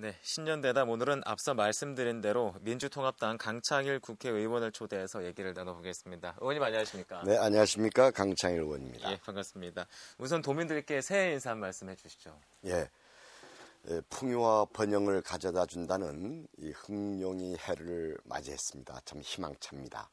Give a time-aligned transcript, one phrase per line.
[0.00, 6.38] 네, 신년대담 오늘은 앞서 말씀드린 대로 민주통합당 강창일 국회의원을 초대해서 얘기를 나눠보겠습니다.
[6.40, 7.22] 의원님 안녕하십니까?
[7.26, 8.10] 네, 안녕하십니까?
[8.10, 9.12] 강창일 의원입니다.
[9.12, 9.86] 예, 반갑습니다.
[10.16, 12.34] 우선 도민들께 새해 인사 한 말씀 해주시죠.
[12.64, 12.88] 예,
[13.90, 19.02] 예, 풍요와 번영을 가져다 준다는 이 흥룡이 해를 맞이했습니다.
[19.04, 20.10] 참 희망찹니다.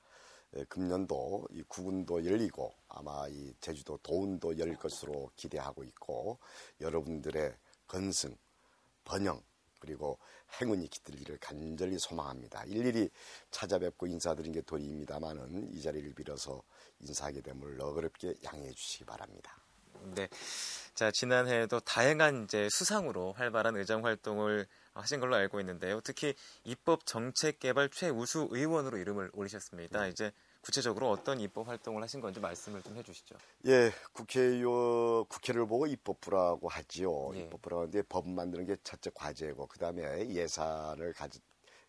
[0.57, 6.39] 예, 금년도 이 구군도 열리고 아마 이 제주도 도운도 열 것으로 기대하고 있고
[6.81, 7.53] 여러분들의
[7.87, 8.35] 건승,
[9.05, 9.41] 번영
[9.79, 10.17] 그리고
[10.59, 12.63] 행운이 깃들기를 간절히 소망합니다.
[12.65, 13.09] 일일이
[13.51, 16.61] 찾아뵙고 인사드린 게 도리입니다만은 이 자리를 빌어서
[16.99, 19.57] 인사하게 됨을 너그럽게 양해해 주시기 바랍니다.
[20.15, 20.27] 네.
[20.93, 26.01] 자, 지난해에도 다양한 이제 수상으로 활발한 의정 활동을 하신 걸로 알고 있는데요.
[26.01, 30.03] 특히 입법 정책 개발 최우수 의원으로 이름을 올리셨습니다.
[30.03, 30.09] 네.
[30.09, 30.31] 이제
[30.67, 33.37] 구체적으로 어떤 입법 활동을 하신 건지 말씀을 좀 해주시죠.
[33.67, 37.33] 예, 국회요 국회를 보고 입법부라고 하지요.
[37.35, 37.39] 예.
[37.39, 41.39] 입법부라고 하는데 법 만드는 게 첫째 과제고 그 다음에 예산을 가지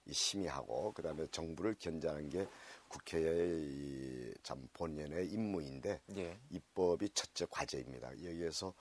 [0.09, 2.46] 심의하고 그 다음에 정부를 견제하는 게
[2.87, 6.38] 국회의 참 본연의 임무인데 예.
[6.51, 8.12] 입법이 첫째 과제입니다.
[8.23, 8.73] 여기에서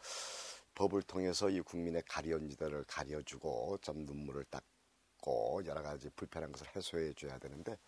[0.76, 7.14] 법을 통해서 이 국민의 가려운 지대를 가려주고 좀 눈물을 닦고 여러 가지 불편한 것을 해소해
[7.14, 7.80] 줘야 되는데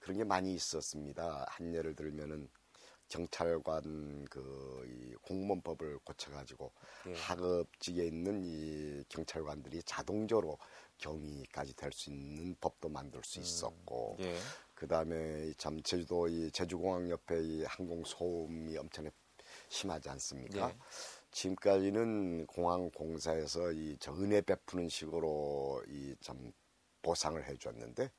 [0.00, 1.46] 그런 게 많이 있었습니다.
[1.48, 2.48] 한 예를 들면은
[3.08, 6.72] 경찰관 그이 공무원법을 고쳐가지고
[7.06, 7.14] 네.
[7.14, 10.58] 하급직에 있는 이 경찰관들이 자동적으로
[10.98, 14.38] 경위까지 될 수 있는 법도 만들 수 음, 있었고 음, 예.
[14.74, 19.10] 그 다음에 참 제주도 이 제주공항 옆에 이 항공 소음이 엄청
[19.68, 20.70] 심하지 않습니까?
[20.70, 20.76] 예.
[21.32, 26.52] 지금까지는 공항 공사에서 이 저 은혜 베푸는 식으로 이 참
[27.02, 28.10] 보상을 해줬는데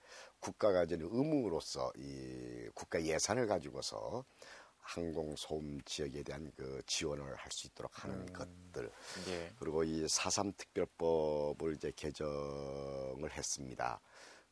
[0.42, 4.26] 국가가 이제 의무로서 이 국가 예산을 가지고서
[4.80, 8.92] 항공 소음 지역에 대한 그 지원을 할 수 있도록 하는 음, 것들
[9.30, 9.54] 예.
[9.60, 14.02] 그리고 이 사삼 특별법을 이제 개정을 했습니다.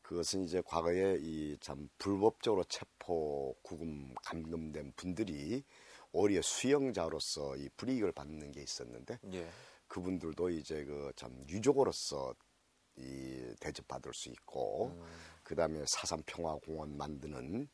[0.02, 5.64] 그것은 이제 과거에 이 참 불법적으로 체포 구금 감금된 분들이
[6.12, 9.50] 오히려 수용자로서 이 불이익을 받는 게 있었는데 예.
[9.88, 12.34] 그분들도 이제 그 참 유족으로서
[12.98, 15.04] 이 대접받을 수 있고 음.
[15.50, 17.68] 그 다음에 사삼 평화공원 만드는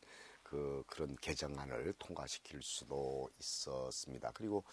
[0.44, 4.31] 그 그런 개정안을 통과시킬 수도 있었습니다.
[4.34, 4.63] 그리고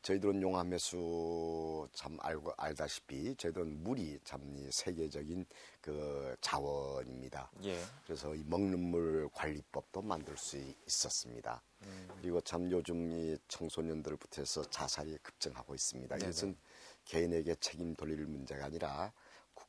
[0.00, 4.40] 저희들은 용암해수 참 알고 알다시피 저희들은 물이 참
[4.70, 5.44] 세계적인
[5.82, 7.50] 그 자원입니다.
[7.64, 7.78] 예.
[8.06, 10.56] 그래서 이 먹는 물 관리법도 만들 수
[10.86, 11.62] 있었습니다.
[11.82, 12.08] 음.
[12.22, 16.16] 그리고 참 요즘 이 청소년들부터 해서 자살이 급증하고 있습니다.
[16.16, 16.30] 네네.
[16.30, 16.56] 이것은
[17.04, 19.12] 개인에게 책임 돌릴 문제가 아니라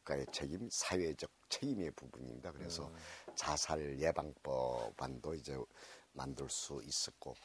[0.08, 2.52] 국가의 책임, 사회적 책임의 부분입니다.
[2.54, 2.96] 그래서 음.
[3.36, 5.58] 자살 예방법안도 이제
[6.14, 7.36] 만들 수 있었고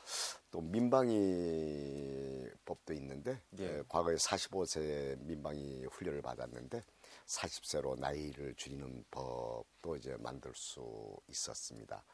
[0.51, 3.65] 또 민방위 법도 있는데 예.
[3.65, 6.83] 에, 과거에 45세 민방위 훈련을 받았는데
[7.27, 12.05] 40세로 나이를 줄이는 법도 이제 만들 수 있었습니다.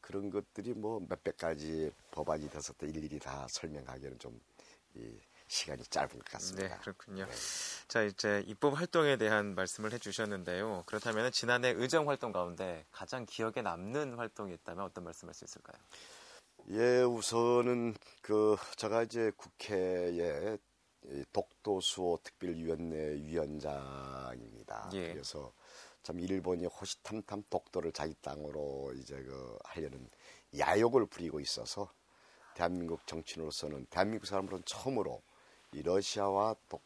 [0.00, 4.40] 그런 것들이 뭐 몇백 가지 법안이 돼서 또 일일이 다 설명하기는 좀
[4.94, 5.18] 이,
[5.48, 6.68] 시간이 짧은 것 같습니다.
[6.68, 7.26] 네, 그렇군요.
[7.26, 7.32] 네.
[7.88, 10.84] 자, 이제 입법 활동에 대한 말씀을 해주셨는데요.
[10.86, 15.80] 그렇다면 지난해 의정 활동 가운데 가장 기억에 남는 활동이 있다면 어떤 말씀할 수 있을까요?
[16.70, 20.58] 예, 우선은 그 제가 이제 국회에
[21.32, 24.90] 독도수호 특별위원회 위원장입니다.
[24.94, 25.12] 예.
[25.12, 25.52] 그래서
[26.02, 30.08] 참 일본이 호시탐탐 독도를 자기 땅으로 이제 그 하려는
[30.58, 31.92] 야욕을 부리고 있어서
[32.54, 35.22] 대한민국 정치인으로서는 대한민국 사람으로는 처음으로
[35.72, 36.82] 이 러시아와 독,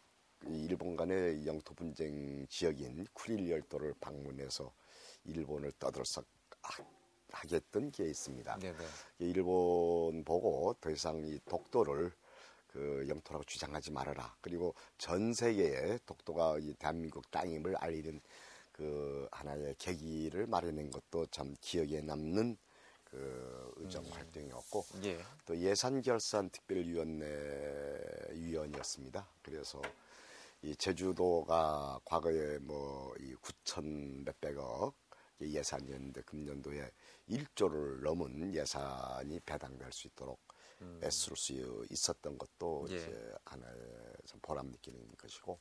[0.46, 4.72] 일본 간의 영토 분쟁 지역인 쿠릴 열도를 방문해서
[5.24, 6.24] 일본을 떠들썩
[7.32, 8.58] 하겠던 게 있습니다.
[8.58, 8.78] 네네.
[9.18, 12.10] 일본 보고 더 이상 이 독도를
[12.66, 14.34] 그 영토라고 주장하지 말아라.
[14.40, 18.20] 그리고 전 세계에 독도가 이 대한민국 땅임을 알리는
[18.72, 22.56] 그 하나의 계기를 마련한 것도 참 기억에 남는
[23.10, 24.10] 그 의정 음.
[24.12, 25.20] 활동이었고 예.
[25.46, 29.26] 또 예산 결산 특별위원회 위원이었습니다.
[29.42, 29.80] 그래서
[30.62, 34.94] 이 제주도가 과거에 뭐 이 9천 몇백억
[35.40, 36.90] 예산이었는데 금년도에
[37.28, 40.38] 1조를 넘은 예산이 배당될 수 있도록
[40.82, 41.00] 음.
[41.02, 42.96] 애쓸 수 있었던 것도 예.
[42.96, 43.76] 이제 하나의
[44.26, 45.58] 참 보람 느끼는 것이고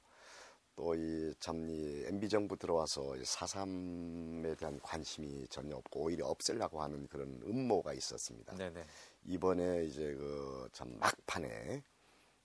[0.80, 8.56] 또이참이 MB 정부 들어와서 사삼에 대한 관심이 전혀 없고 오히려 없애려고 하는 그런 음모가 있었습니다.
[8.56, 8.86] 네네.
[9.26, 11.84] 이번에 이제 그 참 막판에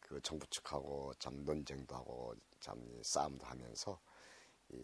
[0.00, 4.00] 그 정부 측하고 참 논쟁도 하고 참 싸움도 하면서
[4.72, 4.76] 이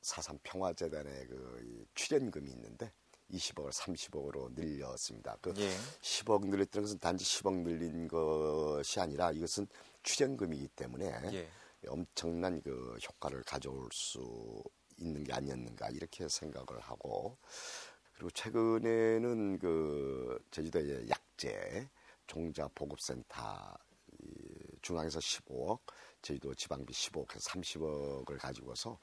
[0.00, 2.92] 사삼 평화재단의 그 출연금이 있는데
[3.32, 5.36] 20억을 30억으로 늘렸습니다.
[5.40, 5.70] 그 예.
[6.00, 9.66] 10억 늘렸다는 것은 단지 10억 늘린 것이 아니라 이것은
[10.04, 11.48] 출연금이기 때문에 예.
[11.88, 14.62] 엄청난 그 효과를 가져올 수
[14.98, 17.38] 있는 게 아니었는가 이렇게 생각을 하고
[18.14, 21.88] 그리고 최근에는 그 제주도의 약재
[22.26, 23.76] 종자 보급센터
[24.82, 25.80] 중앙에서 15억,
[26.22, 28.98] 제주도 지방비 15억, 30억을 가지고서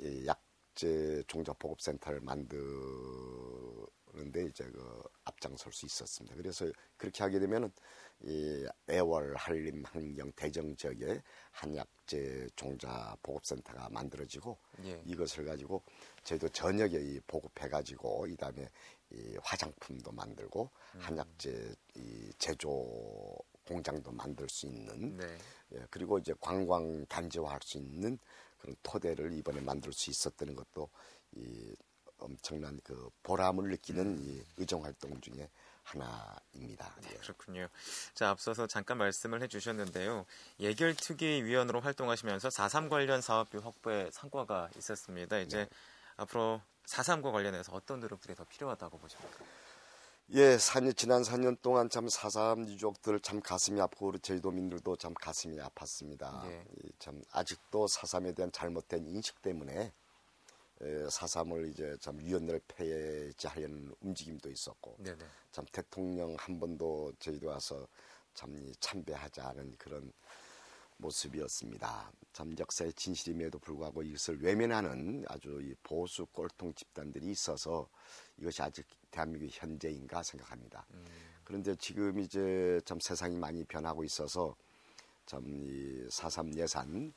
[0.00, 2.56] 이 약재 종자 보급센터를 만드는데
[4.48, 6.34] 이제 그 앞장설 수 있었습니다.
[6.36, 6.66] 그래서
[6.96, 7.70] 그렇게 하게 되면은
[8.24, 11.20] 이 애월, 한림, 한경, 대정 지역에
[11.50, 15.02] 한약재 종자 보급센터가 만들어지고 예.
[15.04, 15.82] 이것을 가지고
[16.22, 18.68] 저희도 저녁에 이 보급해 가지고 이 다음에
[19.10, 21.00] 이 화장품도 만들고 음.
[21.00, 23.36] 한약재 이 제조
[23.66, 25.38] 공장도 만들 수 있는 네.
[25.74, 28.18] 예, 그리고 이제 관광 단지화할 수 있는
[28.58, 30.88] 그런 토대를 이번에 만들 수 있었다는 것도
[31.32, 31.74] 이
[32.18, 34.18] 엄청난 그 보람을 느끼는 음.
[34.20, 35.48] 이 의정 활동 중에
[35.82, 36.94] 하나입니다.
[37.02, 37.68] 네, 그렇군요.
[38.14, 40.24] 자, 앞서서 잠깐 말씀을 해주셨는데요.
[40.60, 45.38] 예결특위위원으로 활동하시면서 4.3 관련 사업비 확보에 성과가 있었습니다.
[45.38, 45.68] 이제 네.
[46.16, 49.44] 앞으로 4.3과 관련해서 어떤 노력들이 더 필요하다고 보십니까?
[50.34, 55.58] 예, 4년, 지난 4년 동안 참 4.3 유족들 참 가슴이 아프고 우리 저희도민들도 참 가슴이
[55.58, 56.46] 아팠습니다.
[56.46, 56.64] 예.
[56.98, 59.92] 참 아직도 4.3에 대한 잘못된 인식 때문에
[61.10, 65.24] 사삼을 이제 참 위원회를 폐지하려는 움직임도 있었고 네네.
[65.52, 67.86] 참 대통령 한 번도 저희도 와서
[68.34, 70.12] 참 참배하지 않은 그런
[70.96, 72.12] 모습이었습니다.
[72.32, 77.88] 참 역사의 진실임에도 불구하고 이것을 외면하는 아주 이 보수 꼴통 집단들이 있어서
[78.38, 80.86] 이것이 아직 대한민국 현재인가 생각합니다.
[80.94, 81.04] 음.
[81.44, 84.54] 그런데 지금 이제 참 세상이 많이 변하고 있어서
[85.26, 87.12] 참 이 사삼 예산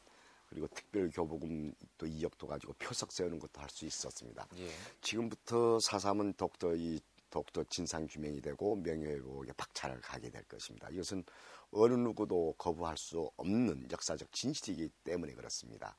[0.48, 4.48] 그리고 특별교부금 또 2억도 가지고 표석 세우는 것도 할 수 있었습니다.
[4.58, 4.70] 예.
[5.02, 7.00] 지금부터 사삼은 독도 이
[7.30, 10.90] 독도 진상 규명이 되고 명예회복에 박차를 가게 될 것입니다.
[10.90, 11.24] 이것은
[11.72, 15.98] 어느 누구도 거부할 수 없는 역사적 진실이기 때문에 그렇습니다.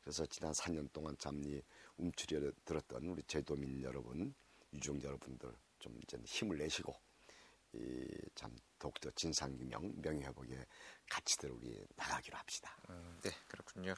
[0.00, 1.60] 그래서 지난 4년 동안 참니
[1.96, 4.32] 움츠려 들었던 우리 제도민 여러분,
[4.72, 7.07] 유족 여러분들 좀 이제 힘을 내시고 이
[8.34, 10.66] 참 독도 진상규명 명예회복에
[11.10, 12.76] 같이들 우리 나가기로 합시다.
[12.90, 13.94] 음, 네, 그렇군요.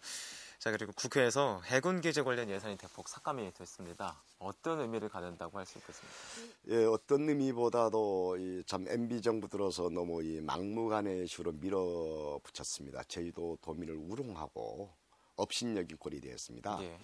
[0.59, 4.23] 자 그리고 국회에서 해군 기재 관련 예산이 대폭 삭감이 됐습니다.
[4.39, 6.17] 어떤 의미를 갖는다고 할 수 있겠습니까?
[6.69, 13.03] 예, 어떤 의미보다도 이참 MB 정부 들어서 너무 이 막무가내 식으로 밀어붙였습니다.
[13.05, 14.91] 저희도 도민을 우롱하고
[15.37, 16.79] 업신여긴 꼴이 되었습니다.
[16.83, 16.99] 예.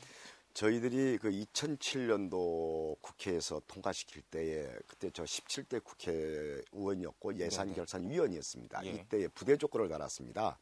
[0.56, 8.86] 저희들이 그 2007년도 국회에서 통과시킬 때에 그때 저 17대 국회의원이었고 예산 결산 위원이었습니다.
[8.86, 8.90] 예.
[8.90, 10.58] 이때에 부대 조건을 달았습니다.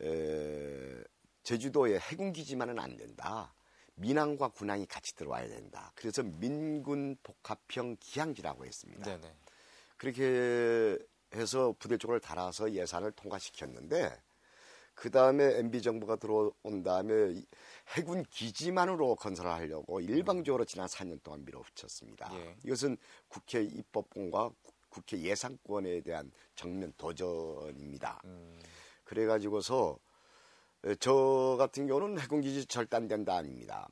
[0.00, 1.04] 에,
[1.44, 3.54] 제주도에 해군 기지만은 안 된다.
[3.94, 5.92] 민항과 군항이 같이 들어와야 된다.
[5.94, 9.04] 그래서 민군 복합형 기항지라고 했습니다.
[9.04, 9.34] 네네.
[9.98, 10.98] 그렇게
[11.32, 14.20] 해서 부대 쪽을 달아서 예산을 통과시켰는데
[14.96, 17.34] 그 다음에 MB 정부가 들어온 다음에
[17.94, 22.30] 해군 기지만으로 건설하려고 일방적으로 지난 4년 동안 밀어붙였습니다.
[22.34, 22.56] 예.
[22.64, 22.96] 이것은
[23.28, 24.50] 국회 입법권과
[24.88, 28.22] 국회 예산권에 대한 정면 도전입니다.
[28.24, 28.58] 음.
[29.04, 29.98] 그래가지고서
[30.98, 33.88] 저 같은 경우는 해군기지 절대 안 된다 아닙니다.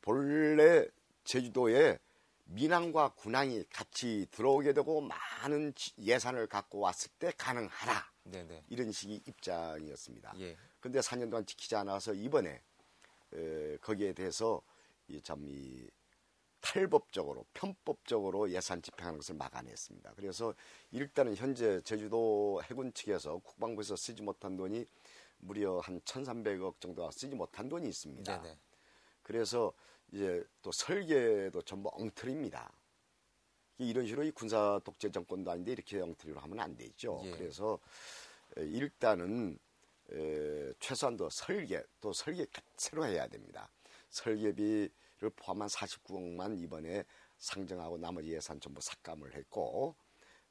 [0.00, 0.86] 본래
[1.22, 1.98] 제주도에
[2.46, 8.13] 민항과 군항이 같이 들어오게 되고 많은 예산을 갖고 왔을 때 가능하다.
[8.24, 8.64] 네네.
[8.68, 10.34] 이런 식의 입장이었습니다.
[10.40, 10.56] 예.
[10.80, 12.62] 근데 4년 동안 지키지 않아서 이번에
[13.32, 14.62] 에, 거기에 대해서
[15.08, 15.88] 이참이
[16.60, 20.14] 탈법적으로 편법적으로 예산 집행하는 것을 막아냈습니다.
[20.16, 20.54] 그래서
[20.92, 24.86] 일단은 현재 제주도 해군 측에서 국방부에서 쓰지 못한 돈이
[25.38, 28.40] 무려 한 1,300억 정도가 쓰지 못한 돈이 있습니다.
[28.42, 28.58] 네네.
[29.22, 29.74] 그래서
[30.10, 32.72] 이제 또 설계도 전부 엉터리입니다.
[33.78, 37.20] 이런 식으로 이 군사 독재 정권도 아닌데 이렇게 엉터리로 하면 안 되죠.
[37.24, 37.30] 예.
[37.32, 37.78] 그래서
[38.56, 39.58] 일단은
[40.12, 43.68] 에, 최소한도 설계 또 설계 새로 해야 됩니다.
[44.10, 44.90] 설계비를
[45.36, 47.04] 포함한 49억만 이번에
[47.38, 49.96] 상정하고 나머지 예산 전부 삭감을 했고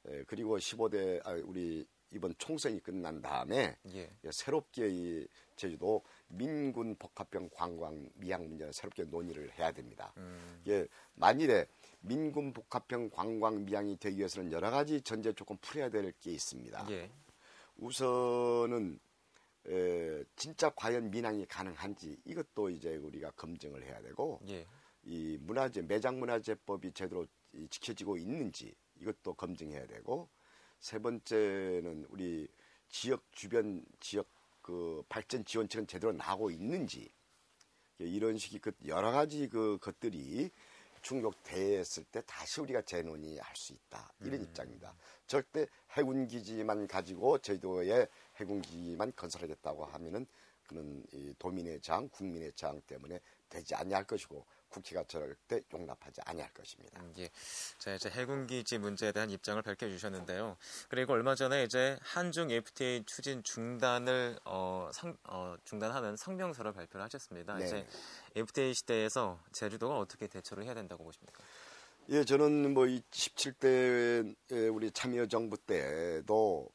[0.07, 4.09] 에, 그리고 15대 아, 우리 이번 총선이 끝난 다음에 예.
[4.31, 6.03] 새롭게 이 제주도
[6.37, 10.13] 민군 복합형 관광 미항 문제를 새롭게 논의를 해야 됩니다.
[10.17, 10.61] 음.
[10.67, 11.65] 예, 만일에
[12.01, 16.87] 민군 복합형 관광 미항이 되기 위해서는 여러 가지 전제 조건 풀어야 될 게 있습니다.
[16.91, 17.09] 예.
[17.77, 18.99] 우선은
[19.67, 24.65] 에, 진짜 과연 민항이 가능한지 이것도 이제 우리가 검증을 해야 되고 예.
[25.03, 27.25] 이 문화재 매장 문화재법이 제대로
[27.69, 30.27] 지켜지고 있는지 이것도 검증해야 되고
[30.79, 32.47] 세 번째는 우리
[32.89, 34.27] 지역 주변 지역
[34.63, 37.11] 그 발전 지원책은 제대로 나오고 있는지
[37.99, 40.49] 이런 식의 그 여러 가지 그 것들이
[41.03, 44.43] 충족됐을 때 다시 우리가 재논의할 수 있다 이런 음.
[44.45, 44.95] 입장입니다.
[45.27, 50.25] 절대 해군 기지만 가지고 제주도에 해군 기지만 건설하겠다고 하면은
[50.67, 56.99] 그는 이 도민의 장, 국민의 장 때문에 되지 아니할 것이고 국회가 절대 용납하지 아니할 것입니다.
[57.01, 57.29] 음, 예.
[57.77, 60.57] 자 이제 해군 기지 문제에 대한 입장을 밝혀주셨는데요.
[60.89, 67.55] 그리고 얼마 전에 이제 한중 FTA 추진 중단을 어, 상, 어, 중단하는 성명서를 발표를 하셨습니다.
[67.55, 67.65] 네.
[67.65, 67.87] 이제
[68.35, 71.43] FTA 시대에서 제주도가 어떻게 대처를 해야 된다고 보십니까?
[72.09, 74.35] 예, 저는 뭐 17대
[74.73, 76.69] 우리 참여 정부 때도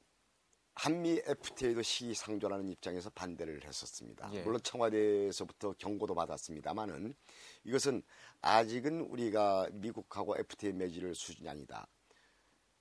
[0.78, 4.30] 한미 FTA도 시상조라는 입장에서 반대를 했었습니다.
[4.32, 4.42] 예.
[4.42, 7.16] 물론 청와대에서부터 경고도 받았습니다만은
[7.64, 8.00] 이것은
[8.42, 11.88] 아직은 우리가 미국하고 FTA 맺을 수준이 아니다.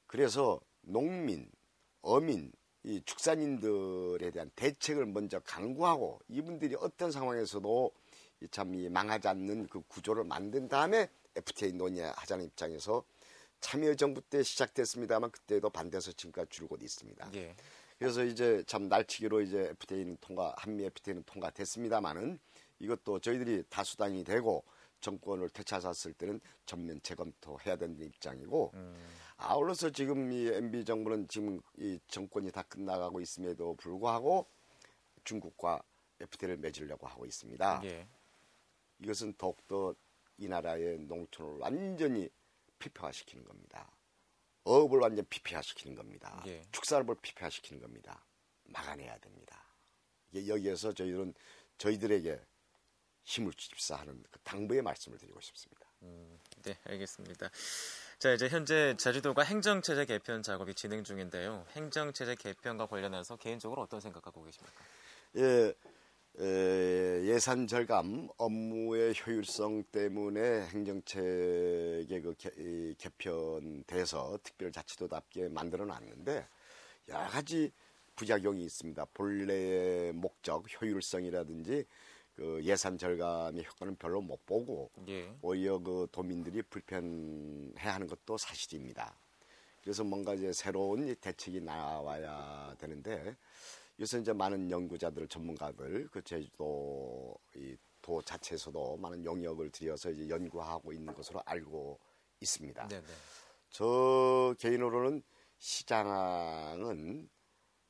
[0.05, 1.49] 그래서 농민,
[2.03, 2.51] 어민,
[2.83, 7.91] 이 축산인들에 대한 대책을 먼저 강구하고 이분들이 어떤 상황에서도
[8.51, 13.03] 참 망하지 않는 그 구조를 만든 다음에 FTA 논의하자는 입장에서
[13.59, 17.31] 참여정부 때 시작됐습니다만 그때도 반대해서 지금까지 줄곧 있습니다.
[17.33, 17.55] 예.
[17.99, 22.39] 그래서 이제 참 날치기로 이제 FTA는 통과, 한미 FTA는 통과됐습니다만은
[22.79, 24.63] 이것도 저희들이 다수당이 되고
[25.01, 28.95] 정권을 되찾았을 때는 전면 재검토해야 되는 입장이고 음.
[29.37, 34.47] 아울러서 지금 이 MB 정부는 지금 이 정권이 다 끝나가고 있음에도 불구하고
[35.23, 35.81] 중국과
[36.19, 37.81] FTA를 맺으려고 하고 있습니다.
[37.83, 38.07] 예.
[38.99, 39.93] 이것은 더욱더
[40.37, 42.29] 이 나라의 농촌을 완전히
[42.79, 43.89] 피폐화시키는 겁니다.
[44.67, 46.43] 어업을 완전 피폐화시키는 겁니다.
[46.47, 46.61] 예.
[46.71, 48.23] 축산업을 피폐화시키는 겁니다.
[48.65, 49.63] 막아내야 됩니다.
[50.35, 51.33] 여기에서 저희들은
[51.77, 52.39] 저희들에게
[53.23, 55.87] 힘을 집사하는 그 당부의 말씀을 드리고 싶습니다.
[56.03, 57.49] 음, 네, 알겠습니다.
[58.19, 61.65] 자, 이제 현재 제주도가 행정체제 개편 작업이 진행 중인데요.
[61.71, 64.83] 행정체제 개편과 관련해서 개인적으로 어떤 생각하고 계십니까?
[65.37, 65.73] 예,
[66.39, 72.51] 예, 산 절감, 업무의 효율성 때문에 행정체계 그 개,
[72.99, 76.47] 개편돼서 특별자치도답게 만들어 놨는데
[77.09, 77.71] 여러 가지
[78.15, 79.05] 부작용이 있습니다.
[79.15, 81.85] 본래의 목적, 효율성이라든지
[82.35, 85.33] 그 예산 절감의 효과는 별로 못 보고 예.
[85.41, 89.17] 오히려 그 도민들이 불편해하는 것도 사실입니다.
[89.81, 93.35] 그래서 뭔가 이제 새로운 대책이 나와야 되는데
[93.97, 97.75] 이것은 이제 많은 연구자들, 전문가들 그 제주도 이
[98.07, 101.99] 도 자체에서도 많은 영역을 들여서 이제 연구하고 있는 것으로 알고
[102.39, 102.87] 있습니다.
[102.87, 103.05] 네네.
[103.69, 105.21] 저 개인으로는
[105.57, 107.29] 시장은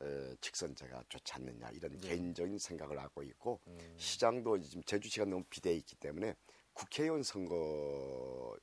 [0.02, 2.10] 에, 직선제가 좋지 않느냐 이런 네.
[2.10, 3.96] 개인적인 생각을 하고 있고 음.
[3.98, 6.36] 시장도 지금 제주시가 너무 비대해 있기 때문에
[6.74, 8.58] 국회의원 선거구로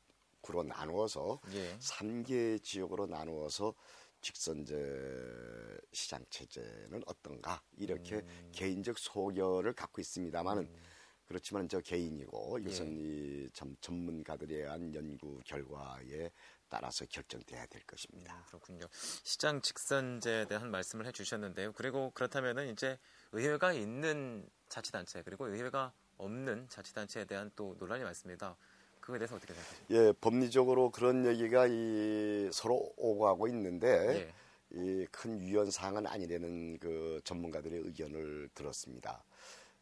[0.66, 1.78] 나누어서 예.
[1.78, 3.74] 3개 지역으로 나누어서
[4.24, 4.74] 직선제
[5.92, 8.50] 시장 체제는 어떤가 이렇게 음.
[8.52, 10.76] 개인적 소견을 갖고 있습니다만은 음.
[11.26, 13.46] 그렇지만 저 개인이고 이것은 예.
[13.46, 16.30] 이참 전문가들에 의한 연구 결과에
[16.68, 18.34] 따라서 결정돼야 될 것입니다.
[18.34, 18.86] 음, 그렇군요.
[18.92, 21.72] 시장 직선제에 대한 말씀을 해주셨는데요.
[21.72, 22.98] 그리고 그렇다면은 이제
[23.32, 28.56] 의회가 있는 자치단체 그리고 의회가 없는 자치단체에 대한 또 논란이 많습니다.
[29.04, 29.94] 그거에 대해서 어떻게 생각하십니까?
[29.94, 34.32] 예, 법리적으로 그런 얘기가 이 서로 오고 가고 있는데
[34.74, 35.02] 예.
[35.02, 39.22] 이큰 유연 사항은 아니라는 그 전문가들의 의견을 들었습니다.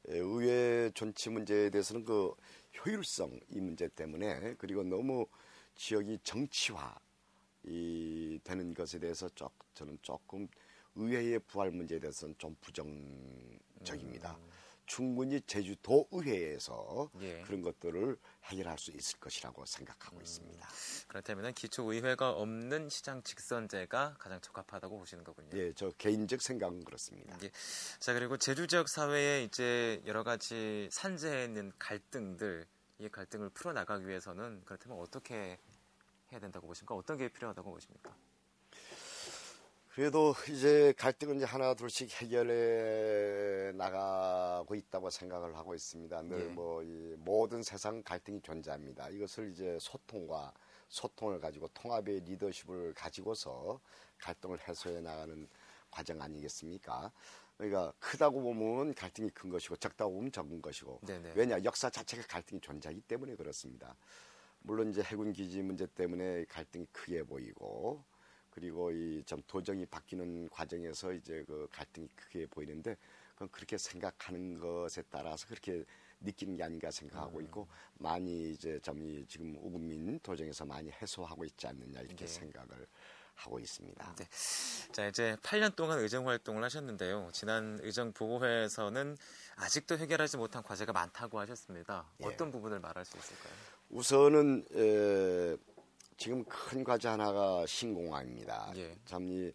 [0.09, 2.35] 예, 의회 존치 문제에 대해서는 그
[2.85, 5.25] 효율성 이 문제 때문에 그리고 너무
[5.77, 6.93] 지역이 정치화
[7.63, 10.49] 이 되는 것에 대해서 조, 저는 조금
[10.97, 14.37] 의회의 부활 문제에 대해서는 좀 부정적입니다.
[14.37, 14.62] 음.
[14.93, 17.41] 충분히 제주도 의회에서 예.
[17.47, 20.23] 그런 것들을 해결할 수 있을 것이라고 생각하고 음.
[20.23, 20.69] 있습니다.
[21.09, 25.49] 그렇다면 기초 의회가 없는 시장 직선제가 가장 적합하다고 보시는 거군요.
[25.55, 27.39] 예, 저 개인적 생각은 그렇습니다.
[27.43, 27.51] 예.
[28.01, 32.67] 자 그리고 제주 지역 사회에 이제 여러 가지 산재해 있는 갈등들
[32.99, 35.59] 이 갈등을 풀어 나가기 위해서는 그렇다면 어떻게
[36.31, 36.95] 해야 된다고 보십니까?
[36.95, 38.15] 어떤 게 필요하다고 보십니까?
[39.95, 46.23] 그래도 이제 갈등은 이제 하나 둘씩 해결해 나가고 있다고 생각을 하고 있습니다.
[46.23, 47.17] 늘뭐 예.
[47.19, 49.11] 모든 세상 갈등이 존재합니다.
[49.11, 50.55] 이것을 이제 소통과
[50.89, 53.81] 소통을 가지고 통합의 리더십을 가지고서
[54.19, 55.47] 갈등을 해소해 나가는
[55.91, 57.13] 과정 아니겠습니까?
[57.59, 61.33] 그러니까 크다고 보면 갈등이 큰 것이고 적다고 보면 적은 것이고 네네.
[61.35, 63.95] 왜냐 역사 자체가 갈등이 존재하기 때문에 그렇습니다.
[64.61, 68.03] 물론 이제 해군 기지 문제 때문에 갈등이 크게 보이고
[68.53, 72.97] 그리고 이 좀 도정이 바뀌는 과정에서 이제 그 갈등이 크게 보이는데
[73.33, 75.85] 그건 그렇게 생각하는 것에 따라서 그렇게
[76.21, 77.45] 느끼는 게 아닌가 생각하고 음.
[77.45, 82.27] 있고 많이 이제 좀 지금 우국민 도정에서 많이 해소하고 있지 않느냐 이렇게 네.
[82.27, 82.87] 생각을
[83.35, 84.15] 하고 있습니다.
[84.17, 84.29] 네.
[84.93, 87.31] 자 이제 8년 동안 의정 활동을 하셨는데요.
[87.33, 89.17] 지난 의정 보고회에서는
[89.57, 92.07] 아직도 해결하지 못한 과제가 많다고 하셨습니다.
[92.21, 92.27] 예.
[92.27, 93.53] 어떤 부분을 말할 수 있을까요?
[93.89, 95.57] 우선은 에,
[96.23, 98.73] 지금 큰 과제 하나가 신공항입니다.
[98.77, 98.97] 예.
[99.05, 99.51] 참이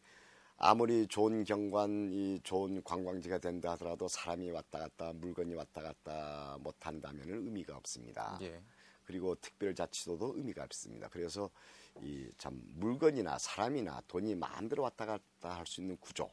[0.57, 7.77] 아무리 좋은 경관이 좋은 관광지가 된다 하더라도 사람이 왔다 갔다 물건이 왔다 갔다 못한다면 의미가
[7.77, 8.37] 없습니다.
[8.41, 8.61] 예.
[9.05, 11.07] 그리고 특별자치도도 의미가 없습니다.
[11.07, 11.49] 그래서
[12.03, 16.29] 이 참 물건이나 사람이나 돈이 마음대로 왔다 갔다 할 수 있는 구조,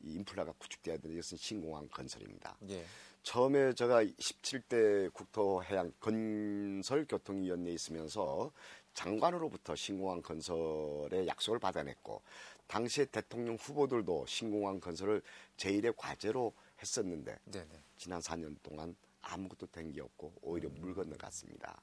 [0.00, 2.56] 이 인플라가 구축돼야 되는 것은 신공항 건설입니다.
[2.70, 2.82] 예.
[3.22, 8.50] 처음에 제가 17대 국토해양 건설교통위원회에 있으면서
[8.96, 12.22] 장관으로부터 신공항 건설의 약속을 받아냈고
[12.66, 15.22] 당시에 대통령 후보들도 신공항 건설을
[15.58, 17.68] 제1의 과제로 했었는데 네네.
[17.98, 21.80] 지난 4년 동안 아무것도 된 게 없고 오히려 물 건너갔습니다.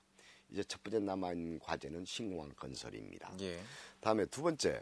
[0.49, 3.31] 이제 첫 번째 남아있는 과제는 신공항 건설입니다.
[3.41, 3.59] 예.
[4.01, 4.81] 다음에 두 번째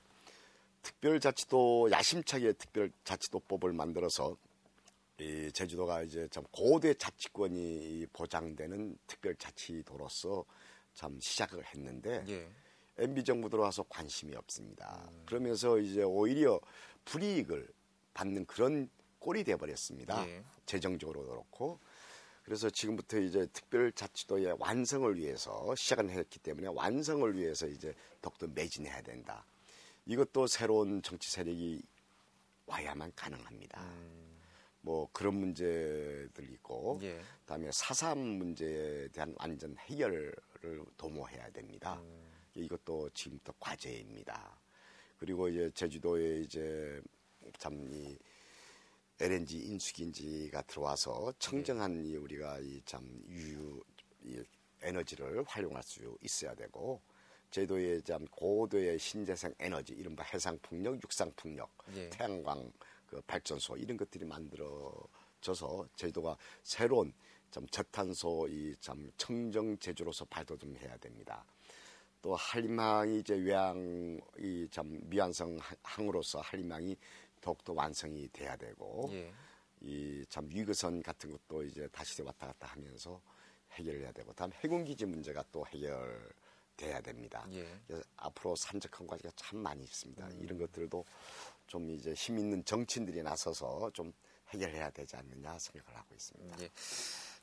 [0.84, 4.38] 특별자치도 야심차게 특별자치도법을 만들어서
[5.20, 10.46] 이 제주도가 이제 참 고대 자치권이 보장되는 특별자치도로서
[10.94, 12.50] 참 시작을 했는데 예.
[12.98, 15.10] MB 정부 들어와서 관심이 없습니다.
[15.26, 16.60] 그러면서 이제 오히려
[17.06, 17.68] 불이익을
[18.14, 20.28] 받는 그런 꼴이 돼 버렸습니다.
[20.28, 20.44] 예.
[20.66, 21.80] 재정적으로도 그렇고
[22.44, 29.46] 그래서 지금부터 이제 특별자치도의 완성을 위해서 시작을 했기 때문에 완성을 위해서 이제 더욱더 매진해야 된다.
[30.06, 31.82] 이것도 새로운 정치 세력이
[32.66, 33.80] 와야만 가능합니다.
[34.82, 37.20] 뭐 그런 문제들 있고 예.
[37.42, 40.34] 그다음에 사삼 문제에 대한 완전 해결을
[40.98, 42.02] 도모해야 됩니다.
[42.56, 44.60] 이것도 지금부터 과제입니다.
[45.18, 47.02] 그리고 이제 제주도에 이제
[47.58, 48.18] 참이
[49.20, 53.84] LNG 인수기지가 들어와서 청정한 이 우리가 이 참 유유
[54.24, 54.44] 이
[54.82, 57.02] 에너지를 활용할 수 있어야 되고
[57.52, 62.10] 제도의 참 고도의 신재생 에너지 이른바 해상 풍력, 육상 풍력, 예.
[62.10, 62.72] 태양광
[63.12, 67.12] 그 발전소 이런 것들이 만들어져서 제주도가 새로운
[67.52, 71.44] 참 저탄소 이 참 청정 제주로서 발돋움해야 됩니다.
[72.22, 76.96] 또 한림항이 이제 외항 이 참 미완성 항- 항으로서 한림항이
[77.42, 79.34] 더욱더 완성이 돼야 되고 예.
[79.82, 83.22] 이참 위거선 같은 것도 이제 다시 왔다 갔다 하면서
[83.72, 86.32] 해결해야 되고 다음 해군기지 문제가 또 해결
[86.82, 87.46] 돼야 됩니다.
[87.52, 87.68] 예.
[87.86, 90.26] 그래서 앞으로 산적한 과제가 참 많이 있습니다.
[90.26, 90.40] 음.
[90.42, 91.06] 이런 것들도
[91.68, 94.12] 좀 이제 힘 있는 정치인들이 나서서 좀
[94.50, 96.58] 해결해야 되지 않느냐 생각을 하고 있습니다.
[96.64, 96.70] 예.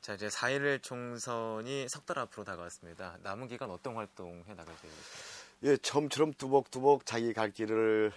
[0.01, 3.17] 자 이제 4.11 총선이 석 달 앞으로 다가왔습니다.
[3.23, 5.39] 남은 기간 어떤 활동 해 나갈 계획이십니까?
[5.63, 8.11] 예, 처음처럼 두벅두벅 자기 갈 길을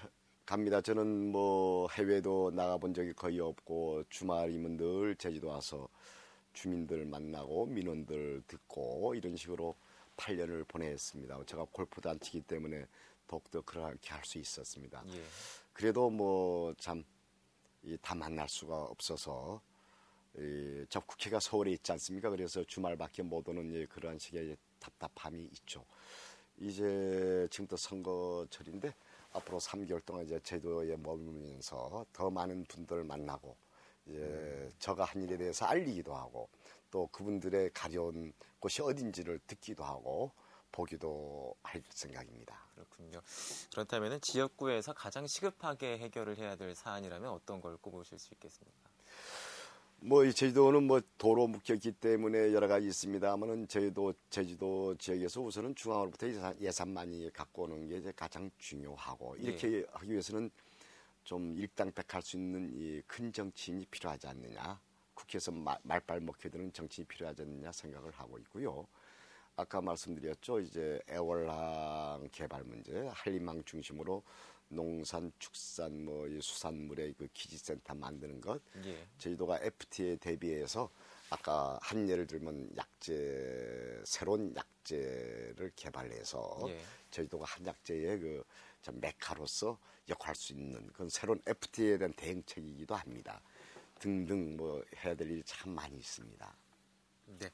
[0.45, 0.81] 갑니다.
[0.81, 5.89] 저는 뭐 해외도 나가본 적이 거의 없고 주말이면 늘 제주도 와서
[6.53, 9.75] 주민들 만나고 민원들 듣고 이런 식으로
[10.23, 11.45] 8년을 보냈습니다.
[11.47, 12.87] 제가 골프도 안 치기 때문에
[13.27, 15.03] 더욱더 그렇게 할 수 있었습니다.
[15.09, 15.23] 예.
[15.73, 17.05] 그래도 뭐 참
[18.01, 19.61] 다 만날 수가 없어서
[20.39, 22.31] 이, 저 국회가 서울에 있지 않습니까?
[22.31, 25.85] 그래서 주말밖에 못 오는 예, 그러한 식의 답답함이 있죠.
[26.59, 28.95] 이제 지금부터 선거철인데
[29.33, 33.57] 앞으로 3개월 동안 이제 제도에 머물면서 더 많은 분들을 만나고
[34.07, 36.49] 이제 저가 한 일에 대해서 알리기도 하고
[36.93, 40.31] 또 그분들의 가려운 곳이 어딘지를 듣기도 하고
[40.71, 42.65] 보기도 할 생각입니다.
[42.75, 43.21] 그렇군요.
[43.73, 48.91] 그렇다면 지역구에서 가장 시급하게 해결을 해야 될 사안이라면 어떤 걸 꼽으실 수 있겠습니까?
[50.05, 56.27] 뭐 이 제주도는 뭐 도로 묶였기 때문에 여러 가지 있습니다만은 제주도 제주도 지역에서 우선은 중앙으로부터
[56.29, 60.51] 예산, 예산 많이 갖고 오는 게 이제 가장 중요하고 이렇게 하기 위해서는
[61.25, 64.81] 좀 일당백할 수 있는 이 큰 정치인이 필요하지 않느냐
[65.15, 68.87] 국회에서 말, 말빨 먹혀드는 정치인이 필요하지 않느냐 생각을 하고 있고요.
[69.57, 74.23] 아까 말씀드렸죠 이제 애월항 개발 문제 한림항 중심으로
[74.69, 79.07] 농산 축산 뭐이 수산물의 그 기지센터 만드는 것 예.
[79.19, 80.91] 제주도가 FTA에 대비해서
[81.29, 86.81] 아까 한 예를 들면 약재 새로운 약재를 개발해서 예.
[87.11, 93.43] 제주도가 한약재의 그참 메카로서 역할할 수 있는 그런 새로운 FTA에 대한 대응책이기도 합니다.
[94.13, 96.55] 등등 뭐 해야 될 일이 참 많이 있습니다.
[97.39, 97.51] 네.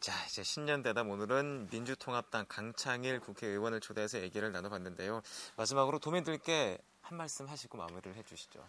[0.00, 5.22] 자, 이제 신년 대담 오늘은 민주통합당 강창일 국회의원을 초대해서 얘기를 나눠봤는데요.
[5.56, 8.66] 마지막으로 도민들께 한 말씀 하시고 마무리를 해주시죠.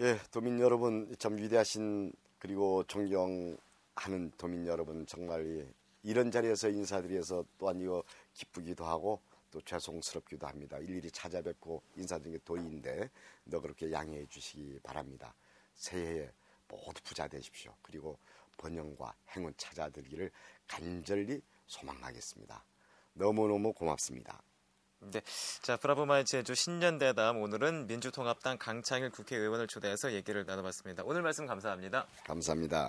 [0.00, 7.80] 예, 도민 여러분 참 위대하신 그리고 존경하는 도민 여러분 정말 이- 이런 자리에서 인사드려서 또한
[7.80, 8.02] 이거
[8.34, 9.20] 기쁘기도 하고
[9.52, 10.76] 또 죄송스럽기도 합니다.
[10.78, 13.10] 일일이 찾아뵙고 인사드리는 게 도리인데
[13.44, 15.32] 너 그렇게 양해해 주시기 바랍니다.
[15.76, 16.30] 새해에
[16.68, 17.74] 모두 부자 되십시오.
[17.82, 18.18] 그리고
[18.56, 20.30] 번영과 행운 찾아들기를
[20.66, 22.64] 간절히 소망하겠습니다.
[23.14, 24.42] 너무너무 고맙습니다.
[25.00, 25.20] 네.
[25.62, 31.02] 자, 브라보마의 제주 신년 대담 오늘은 민주통합당 강창일 국회의원을 초대해서 얘기를 나눠봤습니다.
[31.04, 32.06] 오늘 말씀 감사합니다.
[32.24, 32.82] 감사합니다.